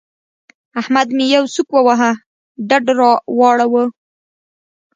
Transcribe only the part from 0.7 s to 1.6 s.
احمد مې يوه